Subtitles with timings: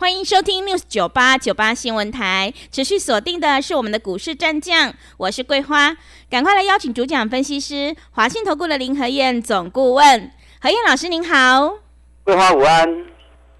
[0.00, 5.94] 欢迎收听 News 九八九八新闻台，持续锁定的是我们的股市战将，我是桂花，
[6.30, 11.80] 赶快来邀请主讲分析师华信投顾的林和燕总顾问，何燕老师您好，
[12.24, 12.88] 桂花午安，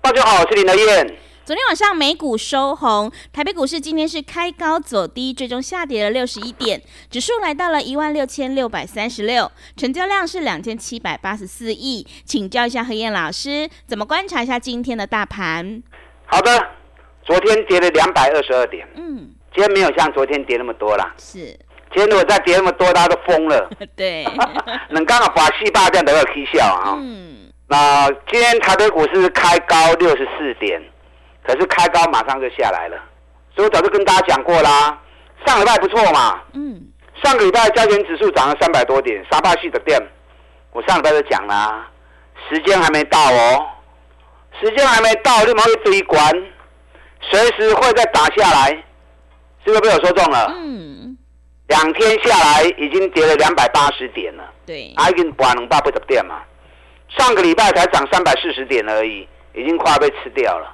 [0.00, 1.18] 大家好，我是林和燕。
[1.44, 15.82] 昨天晚上美股收红，台北股市今天是开高走低，最终下跌了六十一点，指数来到了一万六千六百三十六，成交量是两千七百八十四亿，请教一下何燕老师，怎么观察一下今天的大盘？
[16.30, 16.66] 好的，
[17.24, 18.86] 昨天跌了两百二十二点。
[18.94, 21.12] 嗯，今天没有像昨天跌那么多啦。
[21.18, 21.38] 是，
[21.92, 23.68] 今天如果再跌那么多，大家都疯了。
[23.96, 24.24] 对，
[24.90, 26.94] 能刚好把戏霸这样都要踢笑啊。
[26.98, 30.80] 嗯，那今天台北股市开高六十四点，
[31.44, 32.96] 可是开高马上就下来了。
[33.54, 34.96] 所以我早就跟大家讲过啦，
[35.44, 36.40] 上礼拜不错嘛。
[36.52, 36.80] 嗯，
[37.24, 40.00] 上个礼拜交钱指数涨了三百多点，沙巴系的店，
[40.72, 41.88] 我上礼拜就讲啦，
[42.48, 43.66] 时间还没到哦。
[44.60, 46.30] 时间还没到，立马会追关，
[47.22, 48.68] 随时会再打下来，
[49.64, 50.52] 是不是被我说中了？
[50.54, 51.16] 嗯。
[51.68, 54.44] 两天下来已经跌了两百八十点了。
[54.66, 54.92] 对。
[54.96, 56.42] 还已经跌两百八十点嘛？
[57.08, 60.70] 上个礼拜才涨三百四十点而已，已经快要被吃掉了。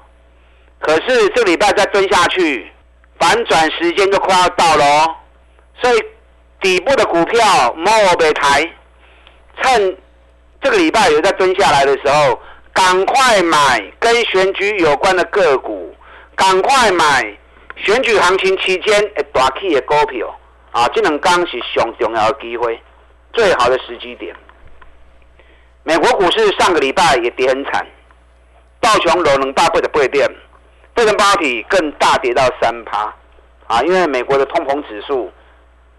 [0.81, 2.71] 可是这礼拜再蹲下去，
[3.21, 5.15] 反转时间就快要到喽。
[5.81, 6.03] 所以
[6.61, 8.69] 底部的股票莫被抬，
[9.63, 9.97] 趁
[10.61, 12.41] 这个礼拜有在蹲下来的时候。
[12.77, 15.95] 赶快买跟选举有关的个股，
[16.37, 17.35] 赶快买
[17.75, 20.39] 选举行情期间会大起的股票
[20.73, 20.87] 啊！
[20.89, 22.79] 这两刚是上重要的机会，
[23.33, 24.37] 最好的时机点。
[25.85, 27.87] 美国股市上个礼拜也跌很惨，
[28.79, 30.29] 道琼楼能大倍的倍点，
[30.95, 33.11] 费城半导体更大跌到三趴
[33.69, 33.81] 啊！
[33.85, 35.33] 因为美国的通膨指数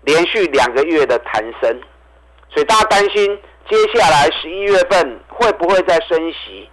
[0.03, 1.81] 连续两个月的弹升，
[2.53, 3.40] 所以大家担心。
[3.69, 6.69] 接下来十一月份会不会再升息？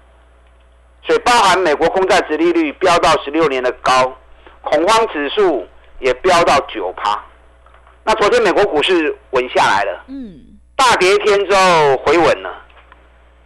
[1.06, 4.16] 所以包含美国公债殖利率飙到十六年的高，
[4.62, 5.66] 恐慌指数
[5.98, 7.20] 也飙到九趴。
[8.04, 10.40] 那昨天美国股市稳下来了，嗯，
[10.76, 12.62] 大跌一天之后回稳了，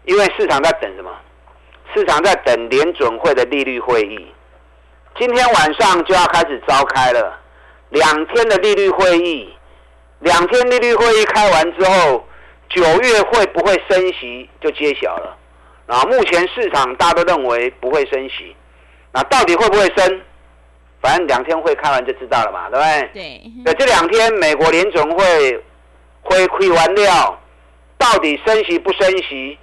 [0.05, 1.11] 因为市场在等什么？
[1.95, 4.27] 市场在等联准会的利率会议，
[5.19, 7.41] 今天晚上就要开始召开了，
[7.89, 9.53] 两天的利率会议，
[10.19, 12.25] 两天利率会议开完之后。
[12.69, 15.37] 九月会不会升息就揭晓了，
[15.87, 18.55] 啊，目前市场大家都认为不会升息，
[19.13, 20.21] 那到底会不会升？
[21.01, 23.11] 反正两天会开完就知道了嘛，对不对？
[23.15, 23.43] 对。
[23.65, 25.65] 那这两天美国联总会
[26.23, 27.41] 会亏完料，
[27.97, 29.57] 到底升息不升息，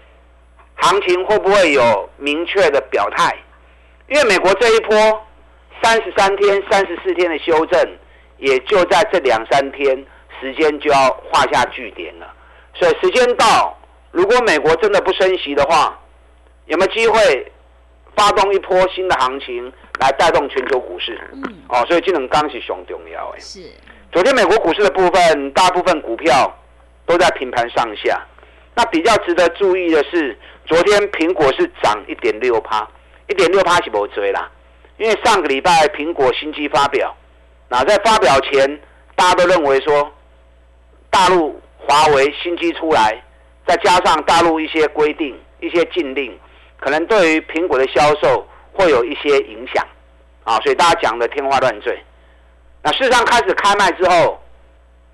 [0.76, 3.36] 行情会不会有明确的表态？
[4.08, 4.96] 因为美国这一波
[5.84, 7.98] 三十三天、三十四天的修正，
[8.38, 10.06] 也就在这两三天
[10.40, 12.34] 时间就要画下句点了。
[12.78, 13.78] 所以时间到，
[14.12, 15.97] 如果美国真的不升息的话，
[16.66, 17.52] 有没有机会
[18.18, 21.18] 发动一波新的行情来带动全球股市？
[21.31, 23.40] 嗯，哦，所以这能刚是熊重要哎。
[23.40, 23.62] 是。
[24.12, 26.53] 昨天美国股市的部分，大部分股票
[27.06, 28.22] 都在平盘上下。
[28.75, 32.85] 那比较值得注意的是，昨天苹果是涨一点六趴，
[33.30, 34.52] 一点六趴是不追啦，
[34.97, 37.16] 因为上个礼拜苹果新机发表，
[37.69, 38.81] 那在发表前，
[39.16, 40.12] 大家都认为说
[41.09, 41.62] 大陆。
[41.88, 43.22] 华为新机出来，
[43.68, 46.38] 再加上大陆一些规定、一些禁令，
[46.79, 49.85] 可能对于苹果的销售会有一些影响，
[50.44, 51.97] 啊，所以大家讲的天花乱坠。
[52.84, 54.40] 那事实上开始开卖之后，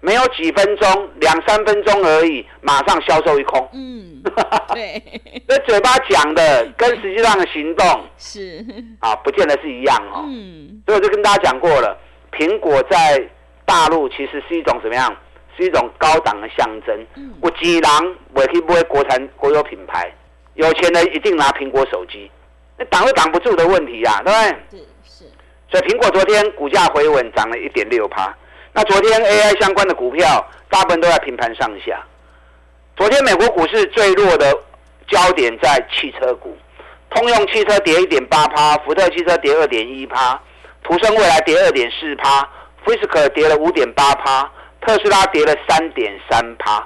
[0.01, 3.69] 没有几分钟，两三分钟而已，马上销售一空。
[3.73, 4.21] 嗯，
[4.73, 5.01] 对。
[5.47, 8.65] 这嘴巴讲的跟实际上的行动是
[8.99, 10.25] 啊，不见得是一样哦。
[10.27, 10.81] 嗯。
[10.85, 11.97] 所以我就跟大家讲过了，
[12.31, 13.21] 苹果在
[13.65, 15.15] 大陆其实是一种怎么样？
[15.57, 17.07] 是一种高档的象征。
[17.41, 20.11] 我几郎我可以不会国产国有品牌，
[20.55, 22.29] 有钱人一定拿苹果手机，
[22.77, 24.79] 那挡都挡不住的问题呀，对不对？
[24.79, 25.25] 是是。
[25.69, 28.35] 所以苹果昨天股价回稳，涨了一点六趴。
[28.73, 32.01] 那昨天 AI 相关的股票大部分都在平盘上下。
[32.95, 34.53] 昨天美国股市最弱的
[35.07, 36.55] 焦点在汽车股，
[37.09, 40.39] 通用汽车跌一点八趴，福特汽车跌二点一趴，
[40.83, 42.47] 途胜未来跌二点四趴，
[42.85, 44.49] 菲斯克跌了五点八趴。
[44.81, 46.85] 特斯拉跌了三点三趴，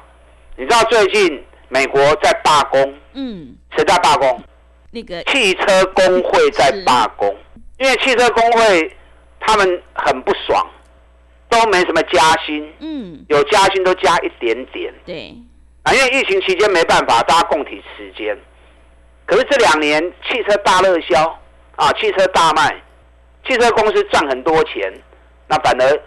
[0.58, 2.94] 你知道最近美国在罢工？
[3.14, 4.44] 嗯，谁在罢工？
[4.92, 7.36] 那个汽车工会在罢工，
[7.80, 8.96] 因为汽车工会
[9.40, 10.66] 他们很不爽，
[11.50, 14.94] 都没什么加薪，嗯，有加薪都加一点点。
[15.06, 15.36] 对，
[15.84, 18.38] 啊，因为疫情期间没办法，大家共体时间。
[19.26, 21.40] 可是这两年汽车大热销
[21.76, 22.76] 啊，汽车大卖，
[23.48, 24.94] 汽车公司赚很多钱，
[25.48, 26.02] 那反而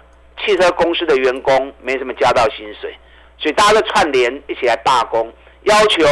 [0.44, 2.96] 汽车公司的员工没什么加到薪水，
[3.38, 5.32] 所以大家都串联一起来罢工，
[5.62, 6.04] 要求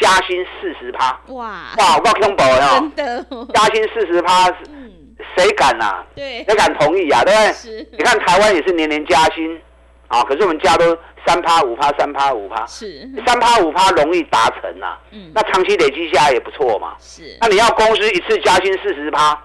[0.00, 1.18] 加薪四十趴。
[1.28, 4.92] 哇，哇，我告恐怖哦，真的，加薪四十趴，嗯，
[5.36, 7.22] 谁敢呐、对，谁敢同意啊？
[7.24, 7.52] 对不对？
[7.52, 7.88] 是。
[7.92, 9.60] 你看台湾也是年年加薪
[10.08, 10.96] 啊，可是我们加都
[11.26, 16.94] 三趴五趴，三趴五趴，是，三趴五趴容易达成呐、嗯，那长期累积下来也不错嘛。
[16.98, 19.38] 是，那你要公司一次加薪四十趴，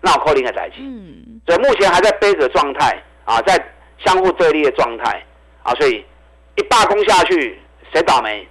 [0.00, 0.78] 那我扣零个代金。
[0.80, 3.56] 嗯，所以目前还在背着状态啊，在
[3.98, 5.24] 相互对立的状态
[5.62, 6.04] 啊，所以
[6.56, 7.60] 一罢工下去，
[7.92, 8.46] 谁倒霉？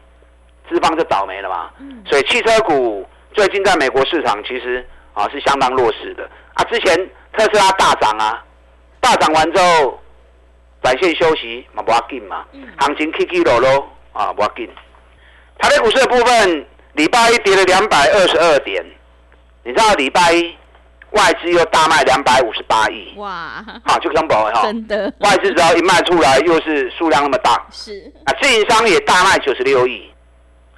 [0.69, 1.69] 资方就倒霉了嘛。
[1.79, 6.63] 嗯，所以汽车股最近在美国市场其实啊是相当弱势的啊。
[6.65, 6.95] 之前
[7.33, 8.43] 特斯拉大涨啊，
[9.01, 9.99] 大涨完之后，
[10.81, 14.69] 短线休息嘛不要紧嘛嗯，行情起起落落啊不要紧。
[15.59, 18.83] 台北股市的部分，礼拜一跌了两百二十二点，
[19.63, 20.55] 你知道礼拜一
[21.11, 24.63] 外资又大卖两百五十八亿，哇，好就相保哈。
[24.63, 30.09] 真的，外资只要一卖出来，又是数量那么大，是，啊，自营商也大卖九十六亿，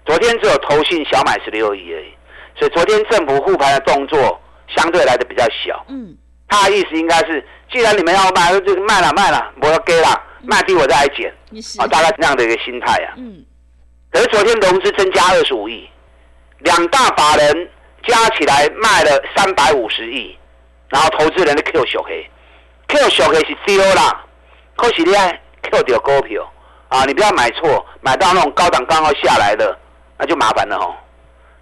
[0.05, 2.13] 昨天只有投信小买十六亿而已，
[2.57, 4.41] 所以昨天政府护盘的动作
[4.75, 5.85] 相对来的比较小。
[5.89, 6.15] 嗯，
[6.47, 11.31] 他的意思应该是，既然你们要卖，就卖了卖了，我要给了，卖低我再来减，
[11.77, 13.13] 啊，，大概这样的一个心态啊。
[13.17, 13.45] 嗯，
[14.11, 15.87] 可是昨天融资增加二十五亿，
[16.59, 17.69] 两大法人
[18.03, 20.37] 加起来卖了三百五十亿，
[20.89, 22.29] 然后投资人的 Q 小黑
[22.87, 24.23] ，Q 小黑是丢啦，
[24.75, 25.13] 可是你
[25.61, 26.51] Q 掉股票
[26.89, 29.77] 啊，你不要买错，买到那种高档刚好下来的，
[30.17, 30.93] 那就麻烦了哦。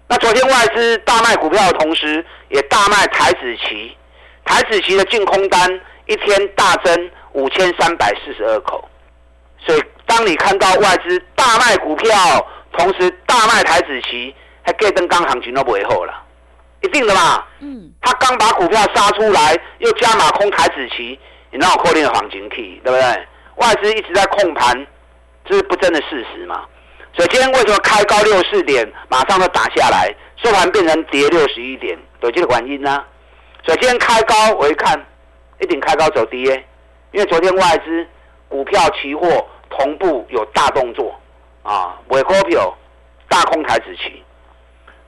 [0.08, 3.96] 那昨天外资大卖股票的同时，也大卖台子期，
[4.44, 8.86] 台子期的净空单一天大增五千三百四十二口。
[9.64, 12.12] 所以，当你看到外资大卖股票，
[12.72, 16.12] 同时大卖台子期，还给登刚行情都不会后了，
[16.82, 17.44] 一定的嘛。
[17.60, 21.18] 嗯，他刚把股票杀出来，又加码空台子期，
[21.50, 23.26] 你让我扣定的行情 key，对不对？
[23.56, 24.86] 外资一直在控盘，
[25.44, 26.64] 这是不争的事实嘛。
[27.14, 33.04] 所以今天为什么开高六四点，马上就打下来，收盘变成跌六十一点，有这个原因呢、
[33.64, 34.98] 所以今天开高，我一看，
[35.60, 36.66] 一定开高走低耶，
[37.12, 38.06] 因为昨天外资
[38.48, 41.14] 股票、期货同步有大动作
[41.62, 42.74] 啊，尾股票
[43.28, 44.22] 大空台子期。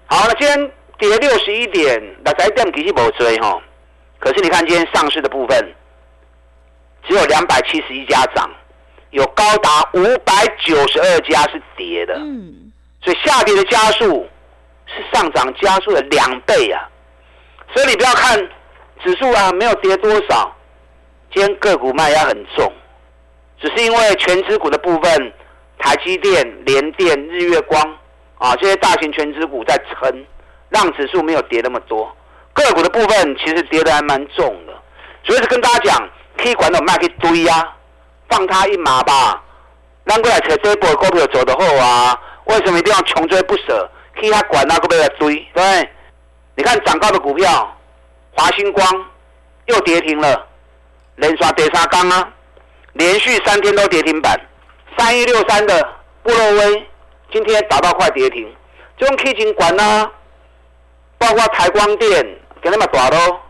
[0.06, 3.60] 好，那今天跌六十一点，那在点其实没追哈，
[4.18, 5.74] 可是你看今天上市的部分，
[7.06, 8.50] 只有两百七十一家涨，
[9.10, 14.26] 有高达五百九十二家是跌的，嗯，所以下跌的加速
[14.86, 16.88] 是上涨加速的两倍啊！
[17.74, 18.38] 所以你不要看
[19.02, 20.54] 指数啊没有跌多少，
[21.32, 22.72] 今天个股卖压很重，
[23.60, 25.32] 只是因为全指股的部分，
[25.78, 27.98] 台积电、联电、日月光
[28.38, 30.24] 啊这些大型全指股在撑，
[30.74, 32.14] 让指数没有跌那么多。
[32.52, 34.72] 个股的部分其实跌得还蛮重的，
[35.22, 37.72] 所以是跟大家讲，可以管到卖去堆啊，
[38.28, 39.40] 放它一马吧。
[40.06, 43.88] 咱过来找这波股票走得好啊，为什么一定要穷追不舍？
[44.20, 45.88] 去他管那个被来追，对？
[46.56, 47.76] 你看涨高的股票，
[48.32, 48.86] 华星光
[49.66, 50.46] 又跌停了，
[51.16, 52.28] 连刷跌三缸啊，
[52.92, 54.38] 连续三天都跌停板。
[54.96, 55.82] 三一六三的
[56.22, 56.86] 布洛威
[57.32, 58.54] 今天打到快跌停，
[58.96, 60.08] 这种 K 金管啊，
[61.24, 62.22] 包括台光电
[62.60, 63.40] 给他们打咯，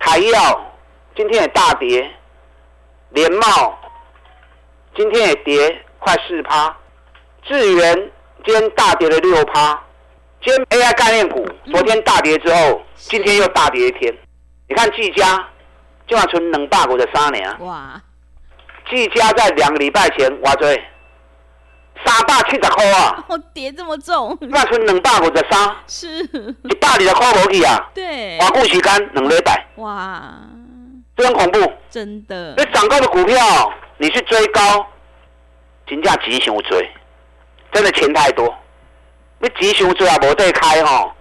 [0.00, 0.74] 台药
[1.16, 2.10] 今天也大跌，
[3.10, 3.78] 联茂
[4.96, 6.76] 今天也跌快四趴，
[7.44, 8.10] 智源
[8.44, 9.80] 今天大跌了六趴，
[10.42, 14.12] 今天 AI 概念股昨天大跌之后，今天又大跌一天。
[14.68, 15.48] 你看技嘉，
[16.08, 18.02] 就要存两百股的三年，哇，
[18.90, 20.82] 技嘉在两个礼拜前哇追
[22.04, 26.08] 三百七十块啊，哦，跌这么重，那存两百五十三，是，
[26.64, 30.22] 一百二十块无去啊，对，偌久时间两礼拜，哇，
[31.16, 31.72] 这很恐怖。
[31.90, 32.54] 真的。
[32.56, 33.36] 那，涨高的股票，
[33.98, 34.86] 你去追高，
[35.88, 36.88] 金价急熊追，
[37.72, 38.54] 真的钱太多。
[39.40, 41.12] 你急熊追啊，无得开吼，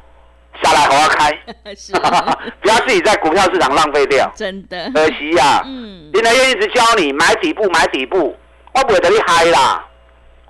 [0.62, 1.32] 下来好好开，
[1.76, 1.92] 是，
[2.62, 8.38] 不要自己在股票市场浪费掉，真的，可惜呀、嗯，林来燕一直教你买底部，买底部，
[8.74, 9.86] 我不会得你嗨啦。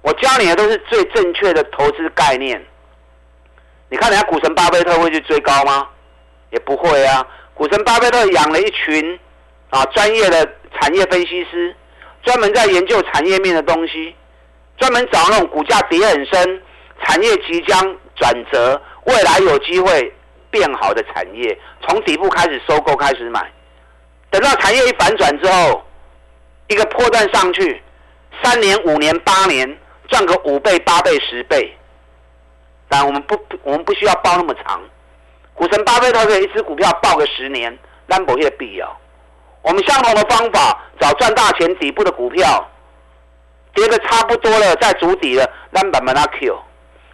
[0.01, 2.63] 我教你的都是最正确的投资概念。
[3.89, 5.88] 你看人家股神巴菲特会去追高吗？
[6.51, 7.25] 也不会啊。
[7.53, 9.20] 股神巴菲特养了一群
[9.70, 10.48] 啊专业的
[10.79, 11.75] 产业分析师，
[12.24, 14.15] 专门在研究产业面的东西，
[14.77, 16.62] 专门找那种股价跌很深、
[17.03, 17.79] 产业即将
[18.15, 20.13] 转折、未来有机会
[20.50, 23.51] 变好的产业，从底部开始收购、开始买。
[24.32, 25.84] 等到产业一反转之后，
[26.68, 27.82] 一个破段上去，
[28.41, 29.77] 三年、五年、八年
[30.10, 31.75] 赚个五倍、八倍、十倍。
[32.88, 34.82] 但我们不，我们不需要报那么长。
[35.54, 38.98] 股神巴菲特可以一只股票报个十年，那不有必要。
[39.62, 42.68] 我们相同的方法，找赚大钱底部的股票，
[43.74, 46.58] 跌的差不多了，在筑底了，那慢慢拉 Q。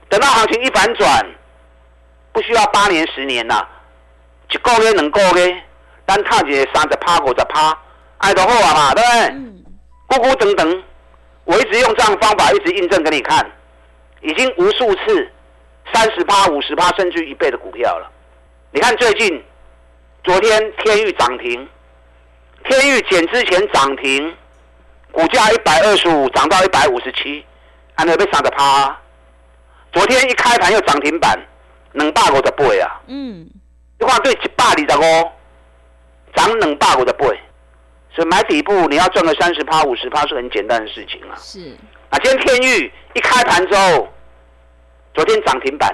[0.08, 1.25] 等到行情一反转，
[2.32, 3.68] 不需要八年、十年呐，
[4.52, 5.64] 一个月、两个月，
[6.08, 7.78] 咱踏一个三十趴、五十趴，
[8.20, 9.20] 爱得好啊嘛，对不对？
[9.30, 9.64] 嗯。
[10.08, 10.84] 咕咕等等，
[11.46, 13.50] 我一直用这样方法，一直印证给你看，
[14.22, 15.32] 已经无数次
[15.94, 18.12] 三十趴、五十趴，甚至一倍的股票了。
[18.72, 19.44] 你看最近，
[20.24, 21.68] 昨天天域涨停，
[22.68, 24.36] 天域减之前涨停，
[25.12, 27.46] 股价一百二十五涨到一百五十七，
[27.94, 28.98] 还没被三十趴。
[29.94, 31.40] 昨天一开盘又涨停板，
[31.94, 33.00] 两百五十倍啊！
[33.08, 33.48] 嗯，
[34.00, 35.32] 你看对一百二十五，
[36.36, 37.40] 涨两百五十倍，
[38.15, 41.36] 所以买底部你要赚个三十趴、五十趴是很简单的事情啊。
[41.38, 41.75] 是
[42.10, 44.07] 啊，今天天域一开盘之后，
[45.13, 45.93] 昨天涨停板，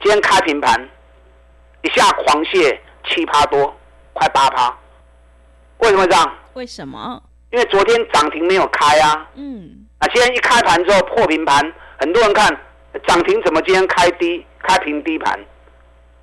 [0.00, 0.88] 今天开平盘，
[1.82, 2.78] 一下狂泻
[3.08, 3.76] 七趴多，
[4.12, 4.74] 快八趴。
[5.78, 6.34] 为什么这样？
[6.54, 7.20] 为什么？
[7.50, 9.28] 因为昨天涨停没有开啊。
[9.34, 9.86] 嗯。
[9.98, 12.56] 啊，今天一开盘之后破平盘，很多人看。
[13.06, 15.38] 涨停怎么今天开低，开平低盘，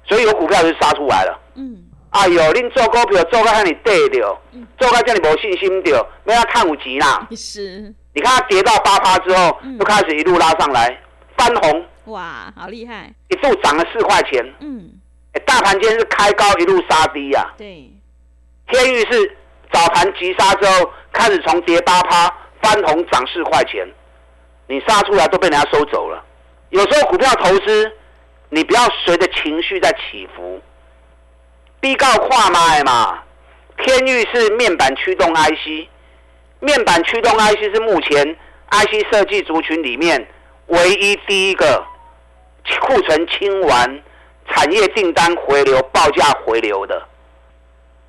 [0.04, 1.40] 所以有股票就杀出来了。
[1.56, 4.42] 嗯，哎呦，恁做股票做到让你跌掉，
[4.80, 7.28] 做到叫你没信心掉，没要看有钱啦。
[7.36, 10.98] 是，你看它跌到八趴之后，就开始一路拉上来，
[11.38, 11.86] 翻红。
[12.06, 13.14] 哇，好厉害！
[13.28, 14.44] 一度涨了四块钱。
[14.62, 14.90] 嗯，
[15.34, 17.46] 哎，大盘今天是开高一路杀低呀。
[17.58, 17.92] 对，
[18.72, 19.38] 天域是
[19.72, 23.86] 早盘急杀之后，开始从跌八趴翻红涨四块钱，
[24.68, 26.24] 你杀出来都被人家收走了。
[26.70, 27.92] 有时候股票投资，
[28.50, 30.62] 你不要随着情绪在起伏。
[31.80, 33.20] B 告跨买嘛，
[33.78, 35.88] 天域是面板驱动 IC，
[36.60, 38.36] 面板驱动 IC 是目前
[38.72, 40.28] IC 设计族群里面
[40.66, 41.86] 唯一第一个
[42.82, 44.02] 库存清完、
[44.50, 47.00] 产业订单回流、报价回流的。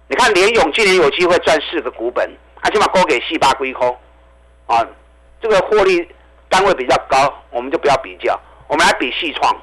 [0.08, 2.28] 你看联勇今年有机会赚四个股本，
[2.62, 3.94] 他起码高给细八归空
[4.66, 4.84] 啊，
[5.42, 6.08] 这个获利
[6.48, 8.40] 单位比较高，我们就不要比较。
[8.66, 9.54] 我们来比细创，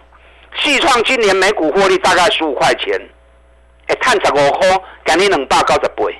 [0.59, 3.01] 细创今年每股获利大概十五块钱，
[3.87, 4.67] 哎，碳十五块，
[5.05, 6.17] 今年两百九十倍。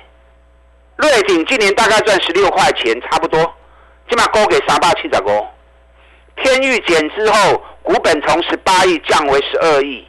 [0.96, 3.40] 瑞鼎今年大概赚十六块钱，差不多，
[4.08, 5.46] 起码高给三百七十五。
[6.36, 10.06] 天域减之后，股本从十八亿降为十二亿，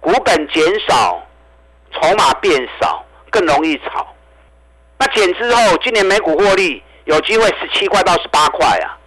[0.00, 1.22] 股本减少，
[1.92, 4.06] 筹码变少，更容易炒。
[4.98, 8.98] 那减之后，今年每股获利有机会十七块到十八块啊，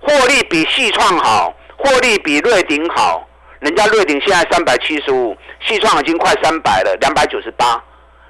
[0.00, 1.54] 获利比细创好。
[1.80, 3.27] 获利比瑞鼎好，
[3.60, 5.36] 人家瑞鼎现在三百七十五，
[5.66, 7.82] 细创已经快三百了，两百九十八，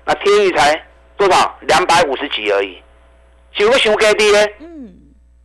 [0.04, 0.74] 那天宇才
[1.16, 1.54] 多少？
[1.62, 2.82] 两百五十几而已，
[3.52, 4.46] 想不想给低呢？
[4.60, 4.94] 嗯，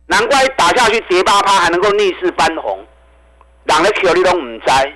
[0.06, 2.86] 难怪打下去跌八趴还能够逆势翻红，
[3.64, 4.92] 人咧求你都唔知，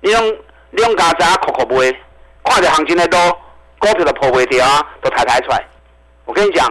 [0.00, 0.36] 你用
[0.70, 1.92] 你用家仔哭哭卖，
[2.44, 3.36] 看着行情的路，
[3.78, 5.62] 股票都破不掉啊，都抬抬出来。
[6.24, 6.66] 我跟你讲，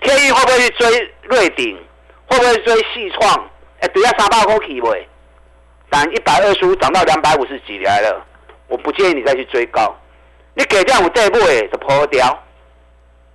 [0.00, 1.76] 天宇会不会去追瑞鼎？
[2.28, 3.50] 会不会追细创？
[3.80, 5.06] 哎，对啊，三百块起喂，
[5.94, 8.24] 但一百二十五涨到两百五十几来了，
[8.66, 9.94] 我不建议你再去追高。
[10.54, 12.42] 你给这样我再不哎，就破掉。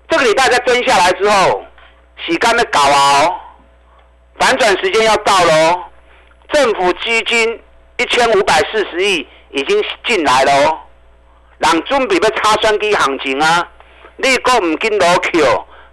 [0.09, 1.63] 这个礼拜再蹲下来之后，
[2.25, 3.35] 洗干的搞啊哦，
[4.39, 5.83] 反转时间要到了哦。
[6.51, 7.61] 政府基金
[7.97, 10.79] 一千五百四十亿已经进来了哦，
[11.59, 13.69] 人准备要插双机行情啊，
[14.15, 15.43] 你果唔跟落去，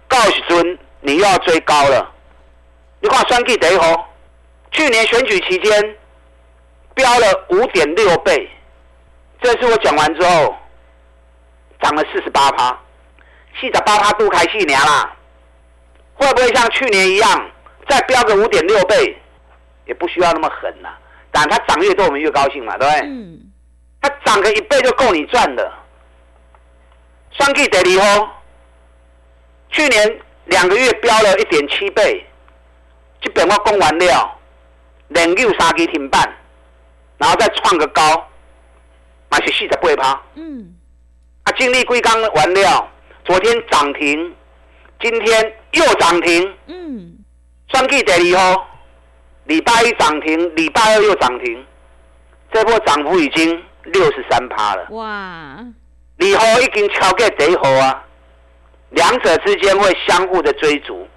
[0.07, 2.11] 到时阵你又要追高了。
[3.01, 4.09] 你看双机第一号。
[4.71, 5.95] 去年选举期间，
[6.95, 8.49] 飙了五点六倍，
[9.41, 10.55] 这次我讲完之后，
[11.81, 12.79] 涨了四十八趴，
[13.59, 15.15] 四十八趴都开戏年啦，
[16.15, 17.51] 会不会像去年一样
[17.87, 19.17] 再飙个五点六倍？
[19.85, 20.89] 也不需要那么狠呐，
[21.31, 23.01] 但它涨越多我们越高兴嘛，对不对？
[23.07, 23.51] 嗯。
[24.01, 25.71] 它涨个一倍就够你赚的。
[27.31, 28.29] 双 K 得离哦，
[29.69, 32.25] 去年两个月飙了一点七倍，
[33.21, 34.31] 基本我供完了。
[35.09, 36.35] 连六三基停板，
[37.17, 38.27] 然后再创个高，
[39.29, 40.21] 买是四十八趴。
[40.35, 40.75] 嗯，
[41.43, 42.89] 啊，金利硅钢完了，
[43.23, 44.35] 昨天涨停，
[45.01, 46.53] 今天又涨停。
[46.67, 47.17] 嗯，
[47.73, 48.67] 双季第二号，
[49.45, 51.65] 礼拜一涨停，礼拜二又涨停，
[52.51, 54.87] 这波涨幅已经六十三趴了。
[54.89, 55.57] 哇！
[56.17, 58.03] 二号已经超过第一号啊，
[58.91, 61.07] 两者之间会相互的追逐。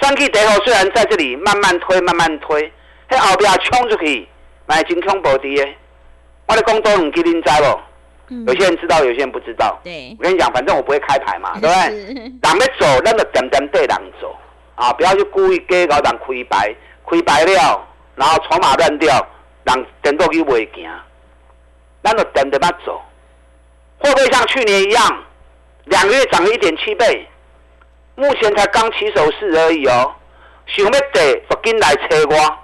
[0.00, 2.72] 三 K 第号虽然在这里慢慢推，慢慢推，
[3.08, 4.28] 喺后边冲出去，
[4.66, 5.76] 买真恐怖的。
[6.46, 7.80] 我咧讲多两句，恁知无？
[8.46, 9.78] 有些人知道，有些人不知道。
[9.84, 12.14] 对，我跟你讲，反正我不会开牌嘛， 对不对？
[12.14, 14.36] 人要走，咱就点点对人走
[14.74, 16.74] 啊，不要去故意给搞人开牌，
[17.08, 19.24] 开牌了，然后筹码乱掉，
[19.64, 20.90] 人等到去袂行，
[22.02, 23.00] 咱就点点要走。
[23.98, 25.24] 会不会像去年一样，
[25.84, 27.26] 两个月涨了一点七倍？
[28.16, 30.12] 目前才刚起手势而已哦，
[30.66, 32.58] 想要得就紧来催我，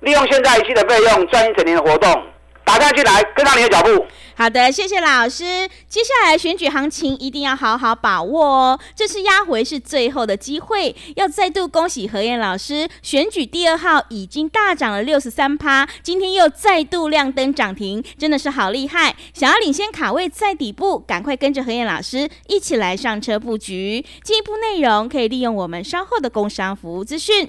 [0.00, 2.22] 利用现在一期的费用赚一整年的活动。
[2.64, 4.04] 打下去来，跟上你的脚步。
[4.34, 5.68] 好的，谢谢老师。
[5.88, 10.94] 接下来选举行情一定要好好把握哦，这次压回是最后的机会。
[11.14, 19.14] 要再度恭喜何燕老师，选举第二号已经大涨了六十三趴，今天又再度亮灯涨停，真的是好厉害。
[19.32, 24.04] 想要领先卡位在底部，赶快跟着何燕老师一起来上车布局。
[24.24, 27.48] 进一步内容可以利用我们稍后的工商服务资讯。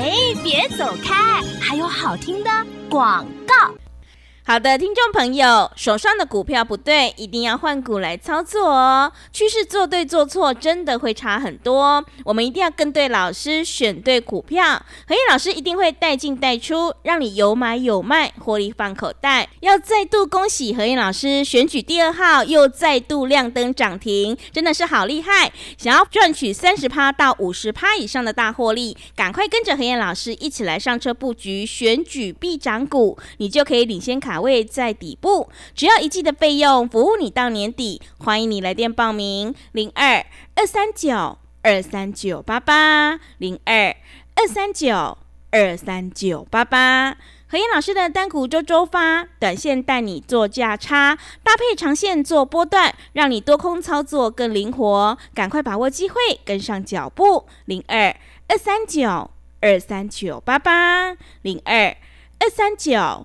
[0.00, 0.12] 哎，
[0.44, 2.50] 别走开，还有好听的
[2.88, 3.74] 广告。
[4.50, 9.12] 好的，听众朋友，手上的股票不对，一定要换股来操作哦。
[9.30, 12.02] 趋势做对做错，真的会差很多。
[12.24, 14.82] 我们一定要跟对老师，选对股票。
[15.06, 19.50] 何燕老师一定会带进带出，让你有买有卖，获利放口袋。
[19.60, 25.52] 要再度恭喜何燕老师，选举第二号又再度亮灯涨停，真的是好厉害。
[25.76, 34.37] 想要赚取三十趴到五十趴以上的大获利，赶快跟着何燕老师一起来上车布局选举必涨股，你就可以领先卡。
[34.40, 38.00] 位在底部，只要一季的费用，服务你到年底。
[38.18, 43.96] 欢迎你来电报名：零二二三九二三九八八零二
[44.34, 45.18] 二三九
[45.50, 47.16] 二三九八八。
[47.50, 55.16] 何燕老师的单股周周发，短线带你做价差，搭配长线做波段，让你多空操作更灵活。
[55.32, 58.14] 赶快把握机会，跟上脚步：零二
[58.48, 59.30] 二三九
[59.62, 61.96] 二三九八八零二
[62.38, 63.24] 二三九。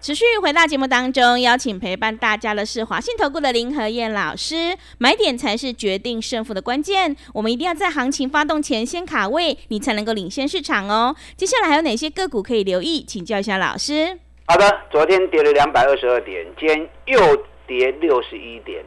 [0.00, 4.76] 持续回到节目当中，邀请陪伴大家的是华信投顾的林和燕老师。
[4.98, 11.16] 买点才是决定胜负的关键，我们一定要在行情发动前先卡位，你才能够领先市场哦。
[11.36, 13.02] 接下来还有哪些个股可以留意？
[13.02, 14.16] 请教一下老师。
[14.46, 18.84] 好的，昨天跌了两百二十二点，今天又跌六十一点，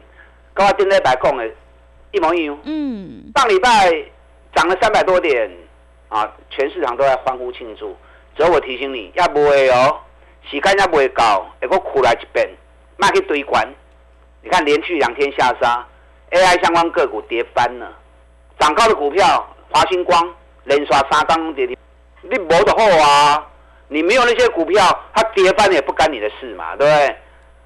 [0.54, 1.46] 跟我今天白讲的
[2.12, 2.58] 一模一样。
[2.64, 3.92] 嗯，上礼拜
[4.54, 5.50] 涨了三百多点
[6.08, 7.94] 啊，全市场都在欢呼庆祝。
[8.34, 9.98] 只要我提醒你，要不会哦。
[10.50, 12.48] 时间也未到，会个苦来一遍，
[12.96, 13.66] 卖去堆关。
[14.42, 15.86] 你看连续两天下杀
[16.30, 17.92] ，AI 相关个股跌翻了，
[18.58, 21.76] 涨高的股票，华星光连刷三当跌停，
[22.22, 23.46] 你无得好啊！
[23.88, 24.82] 你没有那些股票，
[25.14, 27.16] 它跌翻也不干你的事嘛，对不对？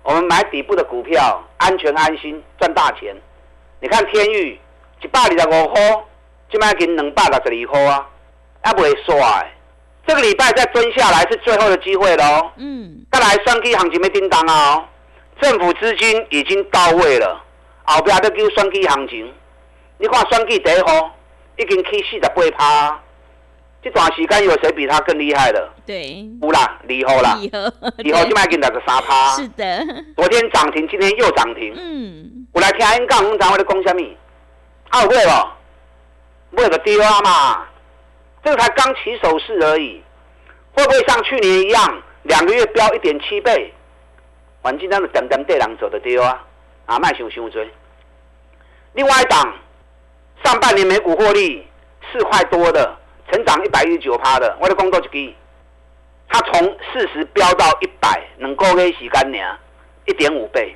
[0.02, 3.14] 我们买底部的股票，安全安心赚大钱。
[3.80, 4.60] 你看天域
[5.02, 6.04] 一百二十五块，
[6.50, 8.06] 今麦给两百六十二块啊，
[8.62, 9.44] 还未刷。
[10.06, 12.50] 这个礼拜再蹲下来是最后的机会喽。
[12.56, 14.84] 嗯，再来双 K 行情没叮当啊！
[15.40, 17.42] 政府资金已经到位了，
[17.84, 19.32] 后边都叫双 K 行情。
[19.98, 21.10] 你看双 K 第一号
[21.56, 23.00] 已经起四十八趴，
[23.82, 25.68] 这段时间有谁比他更厉害的？
[25.84, 27.36] 对，有啦，李后啦，
[27.98, 29.30] 李后就卖给那个三趴。
[29.32, 29.84] 是的，
[30.16, 31.74] 昨天涨停，今天又涨停。
[31.76, 34.02] 嗯，我来听因讲，我在讲什么？
[34.90, 35.08] 啊，会
[36.50, 36.56] 不？
[36.56, 37.66] 会个跌啊嘛？
[38.46, 40.00] 这个才刚起手势而已，
[40.72, 43.74] 会不会像去年一样，两个月飙一点七倍？
[44.62, 46.44] 环境当的等等对人走的丢啊！
[46.86, 47.68] 啊，卖熊熊追。
[48.92, 49.52] 另外一档，
[50.44, 51.66] 上半年每股获利
[52.12, 52.96] 四块多的，
[53.32, 55.34] 成长一百一十九趴的，我的工作就给，
[56.28, 59.44] 它从四十飙到一百，能够给洗干净，
[60.04, 60.72] 一点五倍。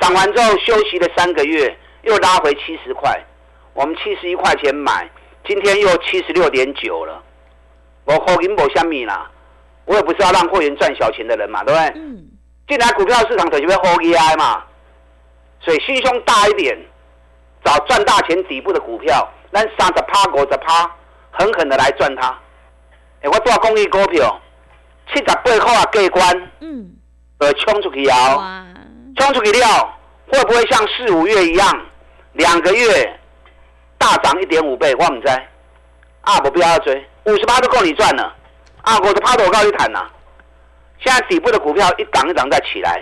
[0.00, 3.22] 涨完之后休息了三个月，又拉回七十块，
[3.74, 5.06] 我们七十一块钱买。
[5.46, 7.22] 今天又七十六点九了，
[8.04, 9.30] 我后银宝相米啦，
[9.84, 12.00] 我也不是要让会员赚小钱的人嘛，对不对？
[12.00, 12.28] 嗯。
[12.68, 14.62] 进来股票市场，就会 hold AI 嘛，
[15.60, 16.78] 所以心胸大一点，
[17.64, 20.90] 找赚大钱底部的股票，咱三十趴、五十趴，
[21.32, 22.28] 狠狠的来赚它。
[23.22, 24.40] 哎，我做公益股票，
[25.12, 26.88] 七十八块啊，过关，嗯，
[27.38, 28.64] 呃，冲出去啊，
[29.16, 31.86] 冲出去了，会不会像四五月一样，
[32.34, 33.18] 两个月？
[34.02, 35.28] 大涨一点五倍，我唔知，
[36.22, 38.34] 啊，不必要追，五十八都够你赚了，
[38.82, 40.10] 啊，我的趴头我告诉你谈呐，
[40.98, 43.00] 现在底部的股票一档一档在起来，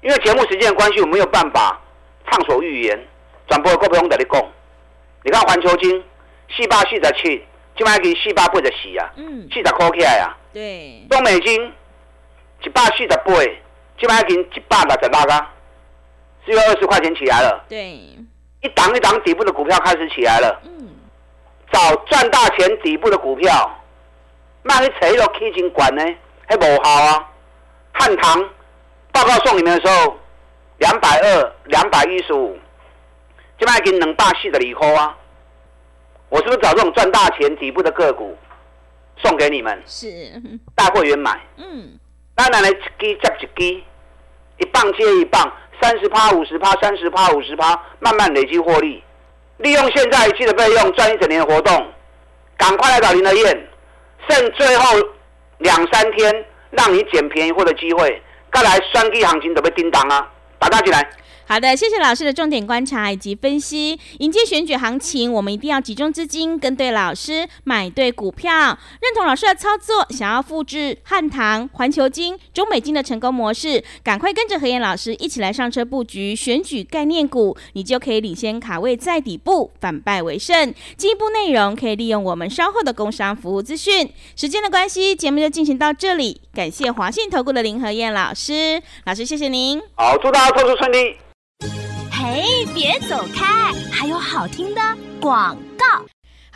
[0.00, 1.78] 因为节目时间的关系，我没有办法
[2.30, 2.98] 畅所欲言，
[3.46, 4.42] 转播的股票我跟你讲，
[5.22, 6.02] 你看环球金
[6.56, 7.44] 四八四十七，
[7.76, 11.72] 今晚给四八八十四啊，嗯，四十块起来啊，对，中美金
[12.62, 13.32] 一百四十八，
[13.98, 15.52] 今麦已经一百六十六啊，
[16.46, 17.64] 只有二十块钱起来了。
[17.68, 17.98] 对，
[18.66, 20.60] 一档一档底部的股票开始起来了。
[20.64, 20.88] 嗯，
[21.72, 23.70] 找赚大钱底部的股票，
[24.64, 26.02] 卖去扯一个 K 金管呢，
[26.48, 27.28] 还无效啊。
[27.92, 28.42] 汉唐
[29.12, 30.18] 报告送你们的时候，
[30.78, 32.58] 两百二、两百一十五，
[33.56, 35.16] 今麦已经两百四的离扣啊。
[36.28, 38.36] 我是不是找这种赚大钱底部的个股
[39.18, 39.80] 送给你们？
[39.86, 40.08] 是，
[40.74, 41.96] 大会员买，嗯，
[42.34, 43.84] 当然来一支接一支，
[44.58, 49.02] 一棒接一棒，三十趴、五十趴、三十趴、五十趴，慢慢累积获利。
[49.58, 51.92] 利用现在一期的费用赚一整年的活动，
[52.56, 53.68] 赶快来找林德燕，
[54.28, 54.98] 剩最后
[55.58, 61.08] 两三天让你捡便宜货的机会，再来双击行情准备叮当啊，打大进来。
[61.48, 63.96] 好的，谢谢老师的重点观察以及分析。
[64.18, 70.04] 迎接选举行情，我们一定要集中资金，跟对老师，买对股票，认同老师的操作。
[70.10, 80.74] 想要复制汉唐、环球金、中美金的成功模式，赶快跟着何燕老师一起来上车布局选举概念股，你就可以领先卡位在底部，反败为胜。
[80.96, 84.12] 进一步内容可以利用我们稍后的工商服务资讯。
[84.34, 86.40] 时间的关系，节目就进行到这里。
[86.52, 89.80] 感谢华信投顾的林何燕老师，老师谢谢您。
[89.94, 91.16] 好，祝大家投资顺利。
[92.10, 94.80] 嘿，别走开，还有好听的
[95.20, 96.04] 广告。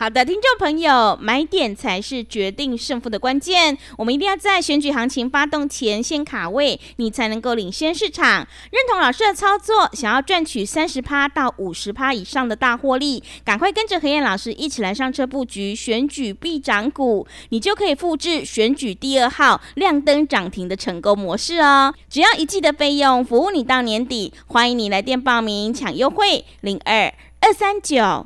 [0.01, 3.77] 好的，听众朋友，买点才是决定胜负的关键。
[3.99, 8.37] 我们一定要在选举行情发动前先卡位，你才能够领先市场。
[8.71, 21.93] 认同老师的操作，想要赚取三十趴到五十趴以上的大获利，赶快跟着何燕老师一起来上车布局选举必涨股，你就可以复制选举第二号亮灯涨停的成功模式哦。
[22.09, 24.33] 只要一季的费用，服务你到年底。
[24.47, 28.25] 欢迎你来电报名抢优惠，零二二三九。